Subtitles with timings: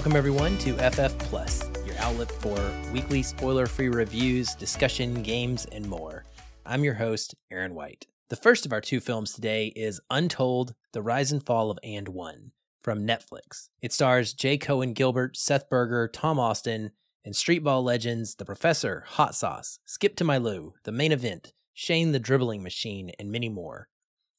[0.00, 2.58] Welcome, everyone, to FF Plus, your outlet for
[2.90, 6.24] weekly spoiler free reviews, discussion, games, and more.
[6.64, 8.06] I'm your host, Aaron White.
[8.30, 12.08] The first of our two films today is Untold The Rise and Fall of And
[12.08, 12.52] One
[12.82, 13.68] from Netflix.
[13.82, 19.34] It stars Jay Coen Gilbert, Seth Berger, Tom Austin, and streetball legends The Professor, Hot
[19.34, 23.90] Sauce, Skip to My Lou, The Main Event, Shane the Dribbling Machine, and many more.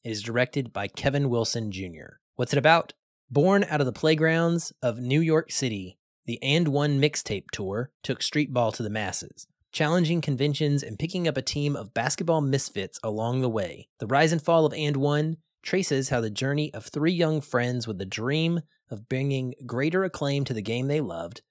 [0.04, 2.18] It is directed by Kevin Wilson Jr.
[2.35, 2.93] What's it about?
[3.34, 8.20] Born out of the playgrounds of New York City, the And One mixtape tour took
[8.20, 13.40] streetball to the masses, challenging conventions and picking up a team of basketball misfits along
[13.40, 13.88] the way.
[13.99, 17.88] The rise and fall of And One traces how the journey of three young friends
[17.88, 21.41] with the dream of bringing greater acclaim to the game they loved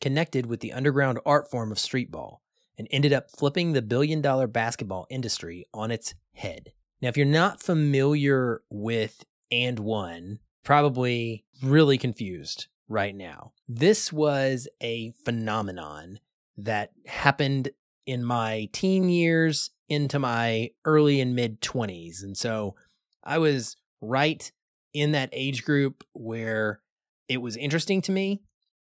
[0.00, 2.38] connected with the underground art form of streetball
[2.76, 6.72] and ended up flipping the billion dollar basketball industry on its head.
[7.00, 13.52] Now, if you're not familiar with And One, probably really confused right now.
[13.68, 16.20] This was a phenomenon
[16.56, 17.70] that happened
[18.06, 22.22] in my teen years into my early and mid 20s.
[22.22, 22.74] And so
[23.22, 24.50] I was right
[24.94, 26.80] in that age group where
[27.28, 28.42] it was interesting to me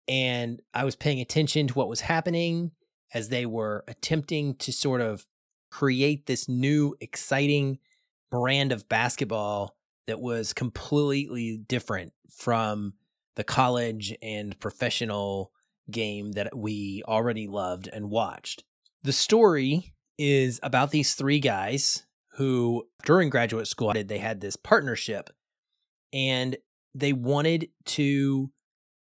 [0.07, 2.71] and I was paying attention to what was happening
[3.13, 5.25] as they were attempting to sort of
[5.71, 7.79] create this new exciting
[8.29, 9.75] brand of basketball
[10.07, 12.93] that was completely different from
[13.35, 15.51] the college and professional
[15.91, 18.63] game that we already loved and watched.
[19.03, 22.05] The story is about these three guys
[22.37, 25.29] who, during graduate school, they had this partnership
[26.11, 26.57] and
[26.93, 28.51] they wanted to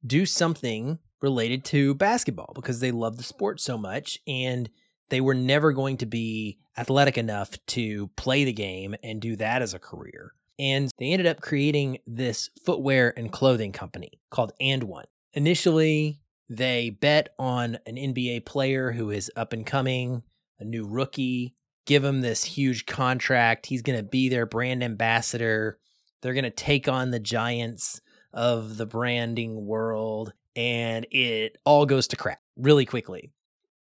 [0.06, 4.70] do something related to basketball because they loved the sport so much and
[5.10, 9.60] they were never going to be athletic enough to play the game and do that
[9.60, 10.32] as a career.
[10.60, 15.06] And they ended up creating this footwear and clothing company called And One.
[15.32, 20.22] Initially, they bet on an NBA player who is up and coming,
[20.58, 21.54] a new rookie,
[21.86, 23.66] give him this huge contract.
[23.66, 25.78] He's going to be their brand ambassador.
[26.20, 28.02] They're going to take on the giants
[28.34, 33.32] of the branding world, and it all goes to crap really quickly.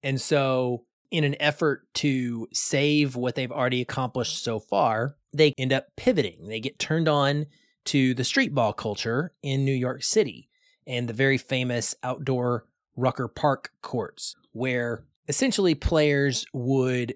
[0.04, 5.72] And so in an effort to save what they've already accomplished so far, they end
[5.72, 6.48] up pivoting.
[6.48, 7.46] They get turned on
[7.86, 10.48] to the street ball culture in New York City
[10.86, 12.66] and the very famous outdoor
[12.96, 17.14] Rucker Park courts, where essentially players would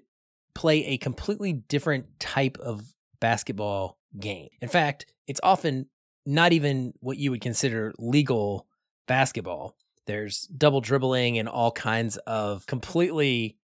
[0.55, 4.49] play a completely different type of basketball game.
[4.61, 5.87] In fact, it's often
[6.25, 8.67] not even what you would consider legal
[9.07, 9.75] basketball.
[10.05, 13.57] There's double dribbling and all kinds of completely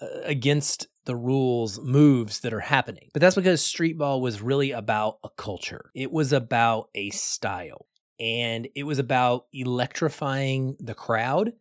[0.00, 3.08] uh, against the rules moves that are happening.
[3.14, 5.90] But that's because street ball was really about a culture.
[5.94, 7.86] It was about a style.
[8.20, 11.54] And it was about electrifying the crowd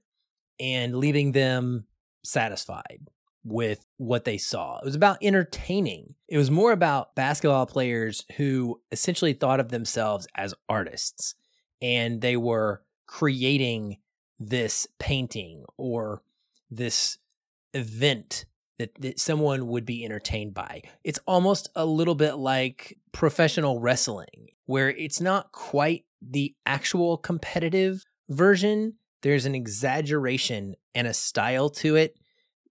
[0.60, 1.86] and leaving them
[2.26, 3.08] satisfied
[3.46, 4.80] with what they saw.
[4.80, 6.16] It was about entertaining.
[6.28, 11.36] It was more about basketball players who essentially thought of themselves as artists
[11.82, 14.00] and they were creating
[14.40, 16.22] this painting or
[16.70, 17.18] this
[17.74, 18.46] event
[18.80, 20.82] that, that someone would be entertained by.
[21.04, 28.04] It's almost a little bit like professional wrestling, where it's not quite the actual competitive
[28.30, 28.94] version.
[29.22, 32.16] There's an exaggeration and a style to it.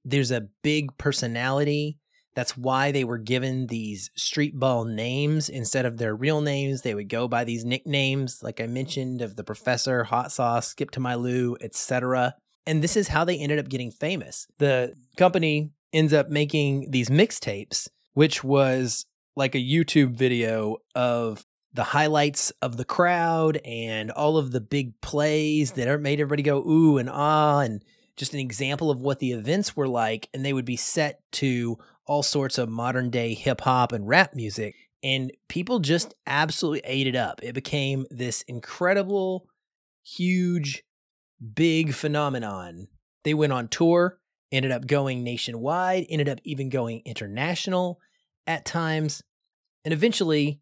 [0.05, 1.99] There's a big personality.
[2.37, 6.83] That's why they were given these street ball names instead of their real names.
[6.83, 10.91] They would go by these nicknames, like I mentioned, of the professor, hot sauce, skip
[10.93, 12.35] to my Lou, etc.
[12.67, 14.47] And this is how they ended up getting famous.
[14.59, 21.85] The company ends up making these mixtapes, which was like a YouTube video of the
[21.85, 26.97] highlights of the crowd and all of the big plays that made everybody go ooh
[26.97, 27.85] and ah and
[28.17, 30.29] just an example of what the events were like.
[30.33, 34.35] And they would be set to all sorts of modern day hip hop and rap
[34.35, 34.75] music.
[35.03, 37.41] And people just absolutely ate it up.
[37.43, 39.47] It became this incredible
[40.03, 40.83] huge
[41.55, 42.89] big phenomenon.
[43.25, 44.19] They went on tour,
[44.57, 48.01] ended up going nationwide, ended up even going international
[48.47, 49.23] at times,
[49.85, 50.61] and eventually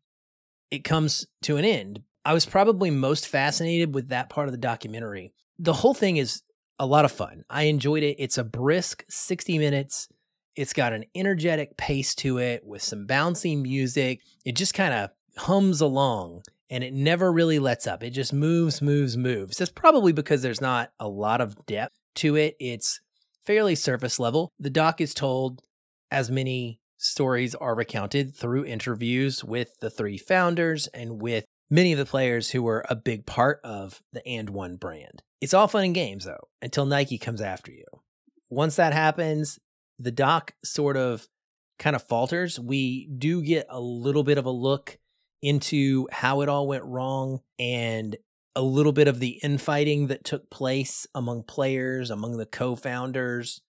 [0.71, 2.03] it comes to an end.
[2.25, 5.33] I was probably most fascinated with that part of the documentary.
[5.59, 6.43] The whole thing is
[6.79, 7.45] a lot of fun.
[7.49, 8.17] I enjoyed it.
[8.19, 10.09] It's a brisk 60 minutes.
[10.57, 14.21] It's got an energetic pace to it with some bouncy music.
[14.45, 18.03] It just kind of hums along and it never really lets up.
[18.03, 19.59] It just moves, moves, moves.
[19.59, 22.57] That's probably because there's not a lot of depth to it.
[22.59, 23.01] It's
[23.45, 24.53] fairly surface level.
[24.59, 25.63] The doc is told
[26.11, 31.99] as many stories are recounted through interviews with the three founders and with many of
[31.99, 35.23] the players who were a big part of the And One brand.
[35.41, 37.85] It's all fun and games though, until Nike comes after you.
[38.49, 39.59] Once that happens,
[39.99, 41.29] the doc sort of
[41.79, 42.59] kind of falters.
[42.59, 44.99] We do get a little bit of a look
[45.43, 48.17] into how it all went wrong and
[48.57, 53.61] a little bit of the infighting that took place among players, among the co founders.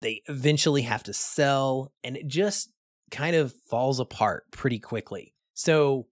[0.00, 2.72] They eventually have to sell, and it just
[3.10, 5.34] kind of falls apart pretty quickly.
[5.54, 6.08] So,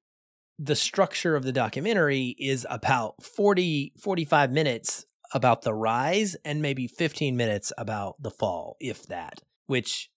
[0.58, 6.86] the structure of the documentary is about 40, 45 minutes about the rise and maybe
[6.86, 10.10] 15 minutes about the fall, if that, which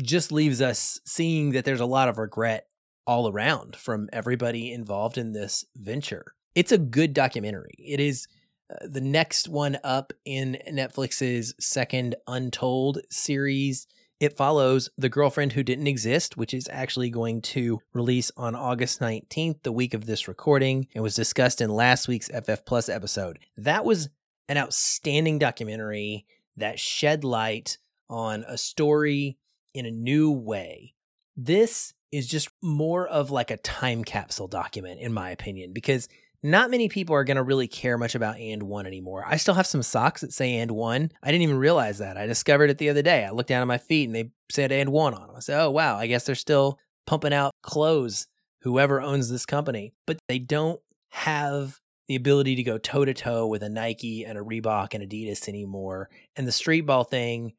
[0.00, 2.68] just leaves us seeing that there's a lot of regret
[3.06, 6.34] all around from everybody involved in this venture.
[6.54, 7.74] It's a good documentary.
[7.78, 8.28] It is
[8.70, 13.86] uh, the next one up in Netflix's second Untold series.
[14.20, 19.00] It follows The Girlfriend Who Didn't Exist, which is actually going to release on August
[19.00, 23.38] 19th, the week of this recording, and was discussed in last week's FF Plus episode.
[23.56, 24.10] That was
[24.48, 26.26] an outstanding documentary
[26.58, 27.78] that shed light
[28.10, 29.38] on a story
[29.72, 30.92] in a new way.
[31.34, 36.08] This is just more of like a time capsule document, in my opinion, because
[36.42, 39.24] not many people are going to really care much about and one anymore.
[39.26, 41.12] I still have some socks that say and one.
[41.22, 42.16] I didn't even realize that.
[42.16, 43.24] I discovered it the other day.
[43.24, 45.36] I looked down at my feet and they said and one on them.
[45.36, 48.26] I said, oh, wow, I guess they're still pumping out clothes,
[48.62, 49.92] whoever owns this company.
[50.06, 50.80] But they don't
[51.10, 51.78] have
[52.08, 55.48] the ability to go toe to toe with a Nike and a Reebok and Adidas
[55.48, 56.10] anymore.
[56.34, 57.52] And the street ball thing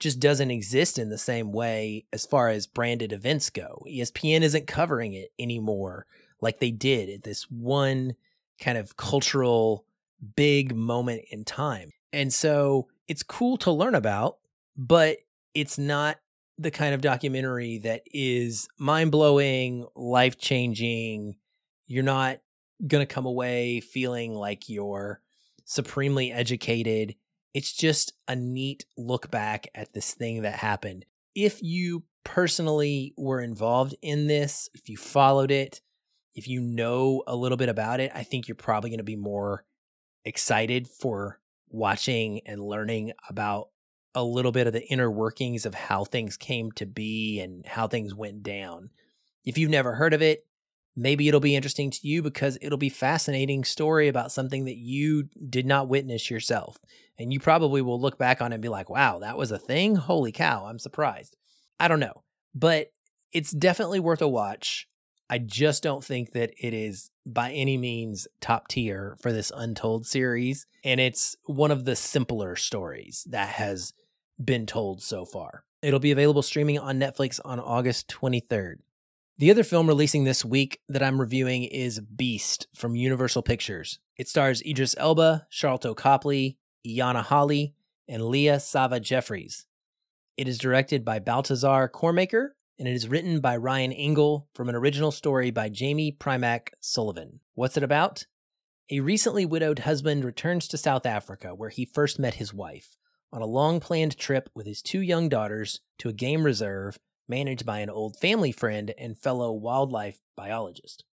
[0.00, 3.84] just doesn't exist in the same way as far as branded events go.
[3.88, 6.06] ESPN isn't covering it anymore
[6.42, 8.14] like they did at this one
[8.60, 9.86] kind of cultural
[10.36, 11.90] big moment in time.
[12.12, 14.36] And so it's cool to learn about,
[14.76, 15.18] but
[15.54, 16.18] it's not
[16.58, 21.36] the kind of documentary that is mind blowing, life changing.
[21.86, 22.40] You're not
[22.86, 25.20] going to come away feeling like you're
[25.64, 27.14] supremely educated.
[27.54, 31.04] It's just a neat look back at this thing that happened.
[31.34, 35.80] If you personally were involved in this, if you followed it,
[36.34, 39.16] if you know a little bit about it, I think you're probably going to be
[39.16, 39.64] more
[40.24, 43.68] excited for watching and learning about
[44.14, 47.86] a little bit of the inner workings of how things came to be and how
[47.88, 48.90] things went down.
[49.44, 50.46] If you've never heard of it,
[50.94, 54.76] maybe it'll be interesting to you because it'll be a fascinating story about something that
[54.76, 56.78] you did not witness yourself.
[57.18, 59.58] And you probably will look back on it and be like, "Wow, that was a
[59.58, 59.96] thing?
[59.96, 61.36] Holy cow, I'm surprised."
[61.80, 62.22] I don't know,
[62.54, 62.92] but
[63.32, 64.86] it's definitely worth a watch.
[65.32, 70.06] I just don't think that it is by any means top tier for this Untold
[70.06, 70.66] series.
[70.84, 73.94] And it's one of the simpler stories that has
[74.44, 75.64] been told so far.
[75.80, 78.80] It'll be available streaming on Netflix on August 23rd.
[79.38, 84.00] The other film releasing this week that I'm reviewing is Beast from Universal Pictures.
[84.18, 87.72] It stars Idris Elba, Sharlto Copley, Iyana Halley,
[88.06, 89.64] and Leah Sava Jeffries.
[90.36, 92.48] It is directed by Baltasar Kormákur
[92.82, 97.38] and it is written by Ryan Engle from an original story by Jaime Primak Sullivan.
[97.54, 98.26] What's it about?
[98.90, 102.96] A recently widowed husband returns to South Africa, where he first met his wife,
[103.32, 106.98] on a long planned trip with his two young daughters to a game reserve
[107.28, 111.04] managed by an old family friend and fellow wildlife biologist.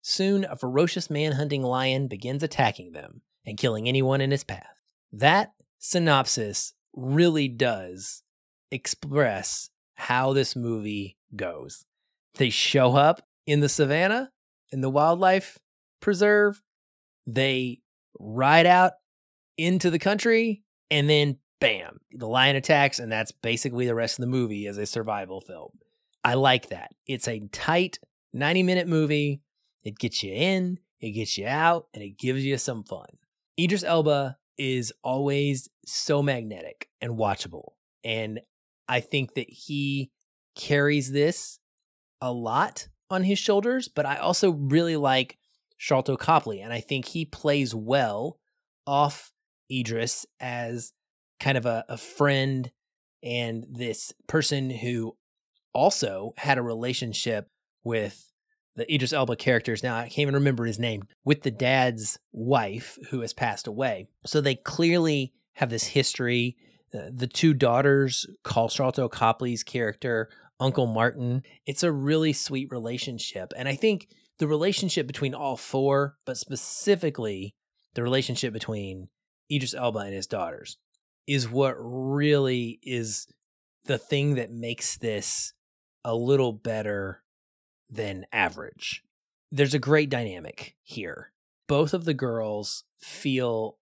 [0.00, 4.80] Soon, a ferocious man hunting lion begins attacking them and killing anyone in his path.
[5.12, 8.22] That synopsis really does
[8.70, 11.84] express how this movie goes.
[12.34, 14.30] They show up in the savannah,
[14.70, 15.58] in the wildlife
[16.00, 16.62] preserve.
[17.26, 17.80] They
[18.18, 18.92] ride out
[19.56, 24.22] into the country, and then bam, the lion attacks, and that's basically the rest of
[24.22, 25.70] the movie as a survival film.
[26.24, 26.90] I like that.
[27.06, 27.98] It's a tight
[28.32, 29.42] 90 minute movie.
[29.84, 33.06] It gets you in, it gets you out, and it gives you some fun.
[33.58, 37.72] Idris Elba is always so magnetic and watchable.
[38.04, 38.40] And
[38.88, 40.10] I think that he
[40.54, 41.58] carries this
[42.20, 45.38] a lot on his shoulders, but I also really like
[45.80, 48.38] Sharlto Copley, and I think he plays well
[48.86, 49.32] off
[49.70, 50.92] Idris as
[51.40, 52.70] kind of a, a friend
[53.22, 55.16] and this person who
[55.72, 57.48] also had a relationship
[57.84, 58.32] with
[58.76, 59.82] the Idris Elba characters.
[59.82, 64.08] Now I can't even remember his name with the dad's wife who has passed away.
[64.24, 66.56] So they clearly have this history
[66.92, 70.28] the two daughters call Sharlto Copley's character
[70.60, 71.42] Uncle Martin.
[71.66, 73.52] It's a really sweet relationship.
[73.56, 74.08] And I think
[74.38, 77.54] the relationship between all four, but specifically
[77.94, 79.08] the relationship between
[79.50, 80.76] Idris Elba and his daughters,
[81.26, 83.26] is what really is
[83.84, 85.52] the thing that makes this
[86.04, 87.22] a little better
[87.90, 89.02] than average.
[89.50, 91.30] there's a great dynamic here.
[91.68, 93.78] Both of the girls feel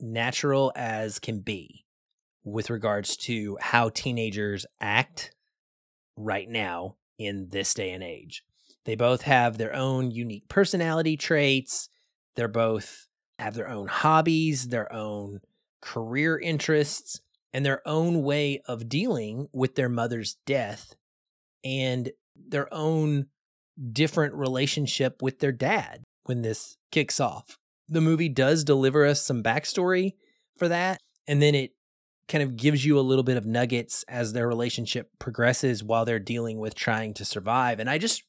[0.00, 1.84] natural as can be
[2.52, 5.32] with regards to how teenagers act
[6.16, 8.42] right now in this day and age.
[8.84, 11.88] They both have their own unique personality traits.
[12.36, 13.06] They're both
[13.38, 15.40] have their own hobbies, their own
[15.80, 17.20] career interests,
[17.52, 20.94] and their own way of dealing with their mother's death
[21.64, 23.26] and their own
[23.92, 27.58] different relationship with their dad when this kicks off.
[27.88, 30.12] The movie does deliver us some backstory
[30.56, 31.72] for that, and then it
[32.28, 36.18] kind of gives you a little bit of nuggets as their relationship progresses while they're
[36.18, 37.80] dealing with trying to survive.
[37.80, 38.22] And I just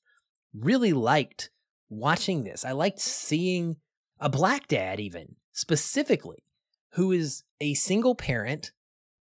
[0.53, 1.49] really liked
[1.89, 2.63] watching this.
[2.63, 3.77] I liked seeing
[4.19, 6.43] a black dad, even specifically,
[6.93, 8.71] who is a single parent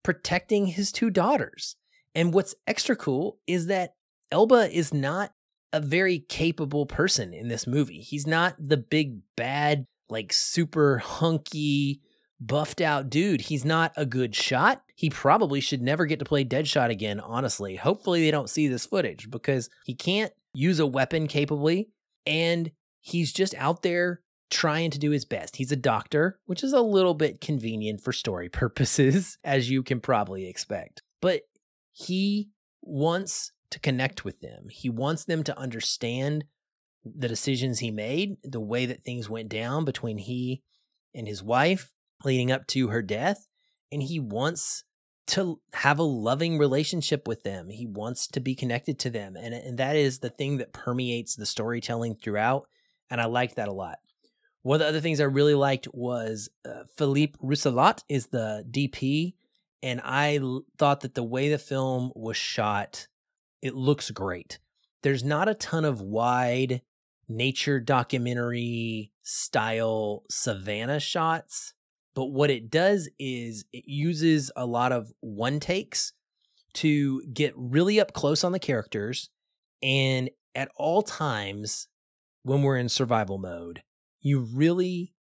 [0.04, 1.76] protecting his two daughters.
[2.14, 3.96] And what's extra cool is that
[4.32, 5.32] Elba is not
[5.74, 8.00] a very capable person in this movie.
[8.00, 12.02] He's not the big bad, like super hunky,
[12.40, 13.42] buffed out dude.
[13.42, 14.84] He's not a good shot.
[14.96, 17.76] He probably should never get to play Deadshot again, honestly.
[17.76, 21.90] Hopefully, they don't see this footage because he can't use a weapon capably.
[22.26, 25.58] And he's just out there trying to do his best.
[25.58, 30.00] He's a doctor, which is a little bit convenient for story purposes, as you can
[30.00, 31.02] probably expect.
[31.22, 31.42] But
[31.92, 32.50] he
[32.82, 34.68] wants to connect with them.
[34.70, 36.46] He wants them to understand
[37.04, 40.64] the decisions he made, the way that things went down between he
[41.14, 41.92] and his wife
[42.24, 43.48] leading up to her death.
[43.92, 44.84] And he wants
[45.28, 47.70] to have a loving relationship with them.
[47.70, 49.36] He wants to be connected to them.
[49.36, 52.68] And, and that is the thing that permeates the storytelling throughout.
[53.10, 53.98] And I like that a lot.
[54.66, 59.36] One of the other things I really liked was uh, Philippe Rousselot is the DP,
[59.84, 63.08] and I l- thought that the way the film was shot,
[63.62, 64.58] it looks great.
[65.04, 66.82] There's not a ton of wide
[67.30, 71.75] nature documentary style savannah shots,
[72.16, 76.14] but what it does is it uses a lot of one takes
[76.76, 79.30] to get really up close on the characters,
[79.84, 81.88] and at all times
[82.44, 83.84] when we're in survival mode,
[84.22, 85.14] you really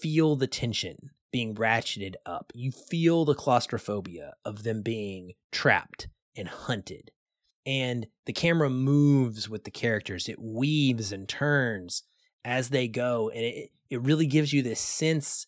[0.00, 2.52] feel the tension being ratcheted up.
[2.54, 7.10] You feel the claustrophobia of them being trapped and hunted.
[7.64, 12.02] And the camera moves with the characters, it weaves and turns
[12.44, 13.30] as they go.
[13.30, 15.46] And it, it really gives you this sense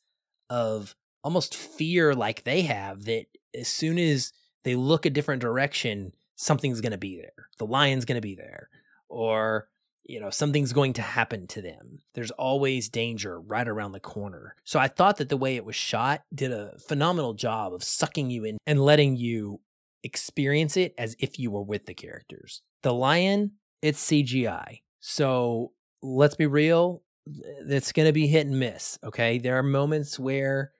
[0.50, 3.26] of almost fear, like they have, that
[3.58, 4.32] as soon as
[4.64, 7.48] they look a different direction, something's going to be there.
[7.58, 8.68] The lion's going to be there.
[9.08, 9.68] Or
[10.06, 12.00] you know, something's going to happen to them.
[12.14, 14.54] There's always danger right around the corner.
[14.64, 18.30] So I thought that the way it was shot did a phenomenal job of sucking
[18.30, 19.60] you in and letting you
[20.02, 22.60] experience it as if you were with the characters.
[22.82, 24.82] The lion, it's CGI.
[25.00, 25.72] So
[26.02, 28.98] let's be real, it's going to be hit and miss.
[29.02, 29.38] Okay.
[29.38, 30.72] There are moments where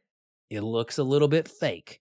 [0.50, 2.00] it looks a little bit fake.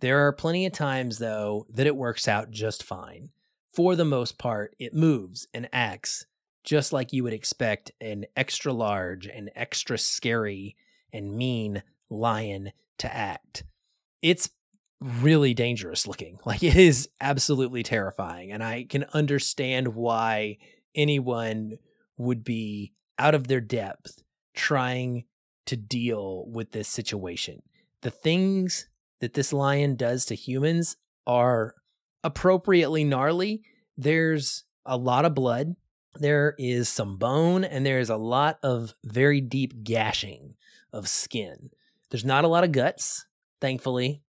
[0.00, 3.30] There are plenty of times, though, that it works out just fine.
[3.72, 6.26] For the most part, it moves and acts
[6.64, 10.76] just like you would expect an extra large and extra scary
[11.12, 13.64] and mean lion to act.
[14.20, 14.50] It's
[15.00, 16.38] really dangerous looking.
[16.46, 18.52] Like it is absolutely terrifying.
[18.52, 20.58] And I can understand why
[20.94, 21.78] anyone
[22.16, 24.22] would be out of their depth
[24.54, 25.24] trying
[25.66, 27.62] to deal with this situation.
[28.02, 28.88] The things
[29.20, 30.96] that this lion does to humans
[31.26, 31.74] are
[32.24, 33.62] appropriately gnarly.
[33.96, 35.74] There's a lot of blood
[36.20, 40.54] there is some bone and there is a lot of very deep gashing
[40.92, 41.70] of skin.
[42.10, 43.26] There's not a lot of guts,
[43.60, 44.22] thankfully.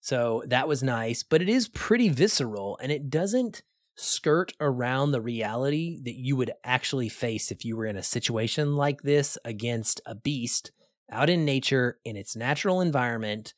[0.00, 3.62] So that was nice, but it is pretty visceral and it doesn't
[4.02, 8.76] skirt around the reality that you would actually face if you were in a situation
[8.76, 10.72] like this against a beast
[11.10, 13.54] out in nature in its natural environment.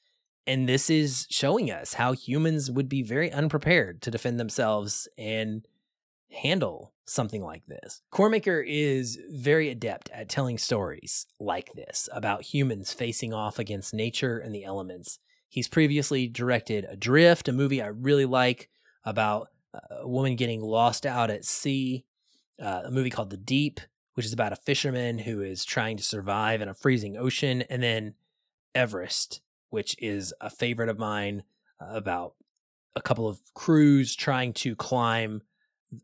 [0.47, 5.67] And this is showing us how humans would be very unprepared to defend themselves and
[6.31, 8.03] handle something like this.
[8.13, 14.39] Kormákur is very adept at telling stories like this about humans facing off against nature
[14.39, 15.19] and the elements.
[15.49, 18.69] He's previously directed Adrift, a movie I really like
[19.05, 19.49] about
[19.91, 22.05] a woman getting lost out at sea,
[22.61, 23.81] uh, a movie called The Deep,
[24.15, 27.83] which is about a fisherman who is trying to survive in a freezing ocean, and
[27.83, 28.15] then
[28.75, 29.41] Everest,
[29.71, 31.43] which is a favorite of mine
[31.81, 32.35] uh, about
[32.97, 35.43] a couple of crews trying to climb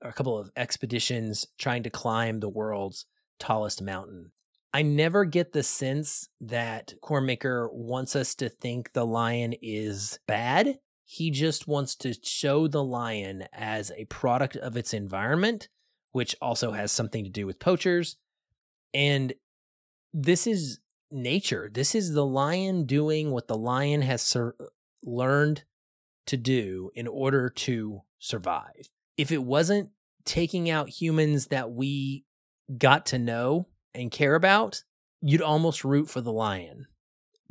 [0.03, 3.07] a couple of expeditions trying to climb the world's
[3.39, 4.33] tallest mountain.
[4.73, 10.79] I never get the sense that Kormákur wants us to think the lion is bad.
[11.12, 15.69] He just wants to show the lion as a product of its environment
[16.12, 18.17] which also has something to do with poachers.
[18.93, 19.33] And
[20.12, 21.71] this is nature.
[21.73, 24.57] This is the lion doing what the lion has sur-
[25.05, 25.64] learned
[26.26, 28.90] to do in order to survive.
[29.17, 29.90] If it wasn't
[30.25, 32.25] taking out humans that we
[32.76, 34.83] got to know and care about,
[35.21, 36.87] you'd almost root for the lion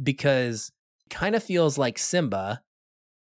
[0.02, 0.72] because
[1.10, 2.62] kind of feels like Simba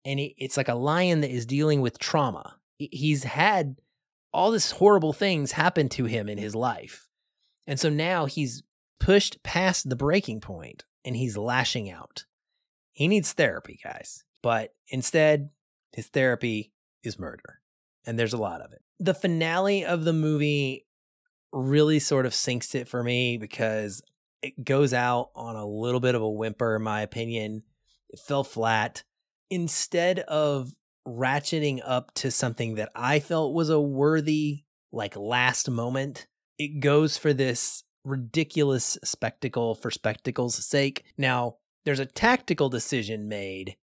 [0.05, 2.55] and it's like a lion that is dealing with trauma.
[2.77, 3.77] He's had
[4.33, 7.07] all this horrible things happen to him in his life.
[7.67, 8.63] And so now he's
[8.99, 12.25] pushed past the breaking point and he's lashing out.
[12.91, 14.23] He needs therapy, guys.
[14.41, 15.49] But instead,
[15.93, 17.61] his therapy is murder.
[18.05, 18.81] And there's a lot of it.
[18.99, 20.85] The finale of the movie
[21.51, 24.01] really sort of sinks it for me because
[24.41, 27.63] it goes out on a little bit of a whimper, in my opinion.
[28.09, 29.03] It fell flat.
[29.53, 30.73] Instead of
[31.07, 36.25] ratcheting up to something that I felt was a worthy, like, last moment,
[36.57, 41.03] it goes for this ridiculous spectacle for spectacle's sake.
[41.19, 43.75] Now, there's a tactical decision made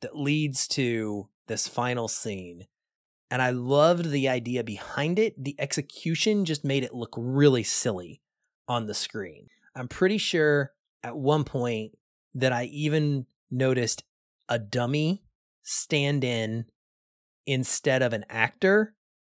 [0.00, 2.66] that leads to this final scene.
[3.30, 5.34] And I loved the idea behind it.
[5.36, 8.22] The execution just made it look really silly
[8.66, 9.48] on the screen.
[9.76, 10.72] I'm pretty sure
[11.02, 11.92] at one point
[12.34, 14.02] that I even noticed
[14.50, 15.22] a dummy
[15.62, 16.66] stand in
[17.46, 18.94] instead of an actor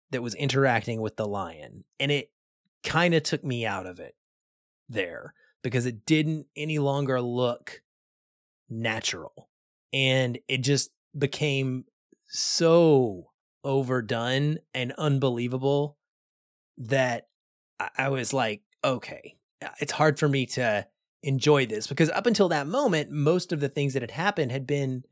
[0.10, 1.84] that was interacting with the lion.
[2.00, 2.32] And it
[2.84, 4.16] kind of took me out of it
[4.90, 7.82] there because it didn't any longer look
[8.70, 9.50] natural.
[9.94, 11.86] And it just became
[12.28, 13.32] so
[13.64, 15.98] overdone and unbelievable
[16.78, 17.28] that
[17.98, 19.36] I was like, okay,
[19.80, 20.88] it's hard for me to
[21.24, 24.66] enjoy this because up until that moment, most of the things that had happened had
[24.66, 25.04] been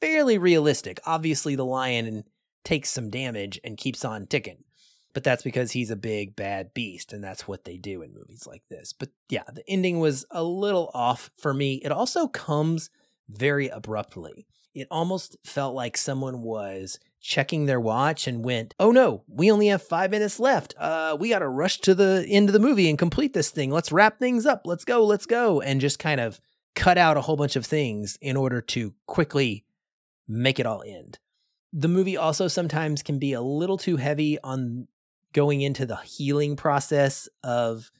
[0.00, 1.00] fairly realistic.
[1.04, 2.24] Obviously, the lion
[2.64, 4.64] takes some damage and keeps on ticking,
[5.12, 8.46] but that's because he's a big bad beast, and that's what they do in movies
[8.46, 8.92] like this.
[8.92, 11.74] But yeah, the ending was a little off for me.
[11.84, 12.90] It also comes
[13.28, 14.46] very abruptly.
[14.74, 19.68] It almost felt like someone was checking their watch and went, "Oh no, we only
[19.68, 20.74] have 5 minutes left.
[20.78, 23.70] Uh we got to rush to the end of the movie and complete this thing.
[23.70, 24.62] Let's wrap things up.
[24.64, 25.04] Let's go.
[25.04, 26.40] Let's go." And just kind of
[26.74, 29.64] cut out a whole bunch of things in order to quickly
[30.26, 31.18] make it all end.
[31.72, 34.88] The movie also sometimes can be a little too heavy on
[35.32, 37.90] going into the healing process of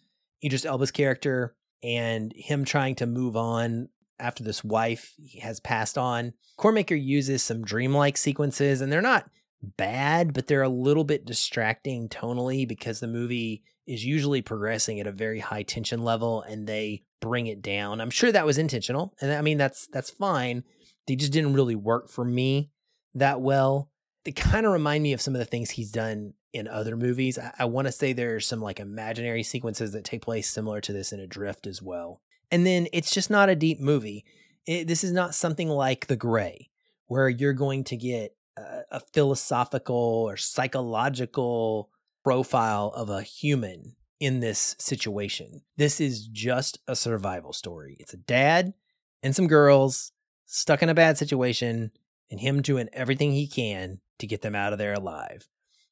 [0.44, 3.88] Idris Elba's character and him trying to move on
[4.20, 6.35] after this wife has passed on.
[6.59, 9.30] Kormákur uses some dreamlike sequences, and they're not
[9.62, 15.06] bad, but they're a little bit distracting tonally because the movie is usually progressing at
[15.06, 18.00] a very high tension level and they bring it down.
[18.00, 19.14] I'm sure that was intentional.
[19.20, 20.64] And I mean that's that's fine.
[21.06, 22.70] They just didn't really work for me
[23.14, 23.90] that well.
[24.24, 27.38] They kind of remind me of some of the things he's done in other movies.
[27.38, 30.92] I, I want to say there's some like imaginary sequences that take place similar to
[30.92, 32.20] this in Adrift as well.
[32.50, 34.24] And then it's just not a deep movie.
[34.66, 36.70] It, this is not something like The Grey,
[37.06, 41.90] where you're going to get a, a philosophical or psychological
[42.22, 45.62] profile of a human in this situation.
[45.76, 47.96] This is just a survival story.
[47.98, 48.74] It's a dad
[49.22, 50.12] and some girls
[50.46, 51.90] stuck in a bad situation
[52.30, 55.48] and him doing everything he can to get them out of there alive.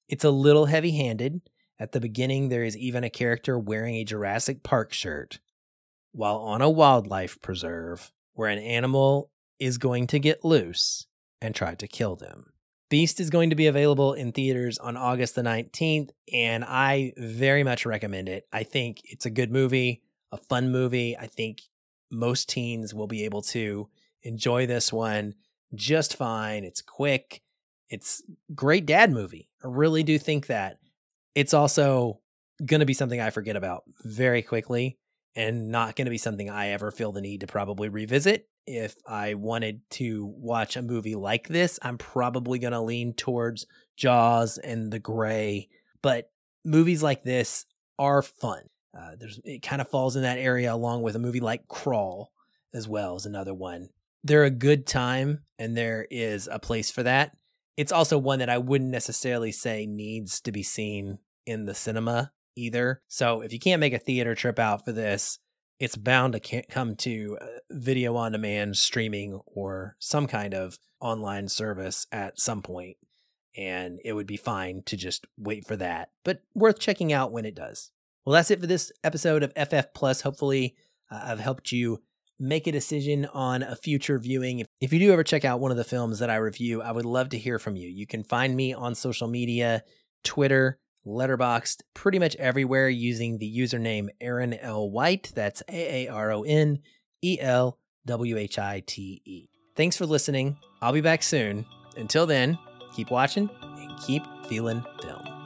[0.08, 1.40] It's a little heavy handed.
[1.80, 5.38] At the beginning, there is even a character wearing a Jurassic Park shirt
[6.18, 11.06] while on a wildlife preserve where an animal is going to get loose
[11.40, 12.52] and try to kill them.
[12.90, 17.62] Beast is going to be available in theaters on August the 19th, and I very
[17.62, 18.48] much recommend it.
[18.52, 20.02] I think it's a good movie,
[20.32, 21.16] a fun movie.
[21.16, 21.60] I think
[22.10, 23.88] most teens will be able to
[24.24, 25.34] enjoy this one
[25.72, 26.64] just fine.
[26.64, 27.42] It's quick.
[27.90, 28.24] It's
[28.56, 29.50] great dad movie.
[29.62, 30.78] I really do think that.
[31.36, 32.18] It's also
[32.66, 34.98] going to be something I forget about very quickly
[35.34, 38.48] and not going to be something I ever feel the need to probably revisit.
[38.66, 43.66] If I wanted to watch a movie like this, I'm probably going to lean towards
[43.96, 45.68] Jaws and The Grey.
[46.02, 46.30] But
[46.64, 47.66] movies like this
[47.98, 48.64] are fun.
[48.98, 52.32] Uh, there's it kind of falls in that area along with a movie like Crawl
[52.74, 53.88] as well as another one.
[54.24, 57.36] They're a good time and there is a place for that.
[57.76, 62.32] It's also one that I wouldn't necessarily say needs to be seen in the cinema
[62.58, 63.00] either.
[63.08, 65.38] So if you can't make a theater trip out for this,
[65.78, 71.48] it's bound to come to uh, video on demand streaming or some kind of online
[71.48, 72.96] service at some point
[73.56, 77.44] and it would be fine to just wait for that but worth checking out when
[77.44, 77.90] it does.
[78.24, 80.22] Well that's it for this episode of ff plus.
[80.22, 80.74] Hopefully
[81.10, 82.02] uh, i've helped you
[82.40, 84.60] make a decision on a future viewing.
[84.60, 86.90] If, if you do ever check out one of the films that i review i
[86.90, 87.88] would love to hear from you.
[87.88, 89.84] You can find me on social media
[90.24, 94.90] twitter Letterboxd, pretty much everywhere using the username Aaron L.
[94.90, 95.32] White.
[95.34, 96.80] That's A A R O N
[97.22, 99.48] E L W H I T E.
[99.74, 100.58] Thanks for listening.
[100.82, 101.64] I'll be back soon.
[101.96, 102.58] Until then,
[102.94, 105.37] keep watching and keep feeling film.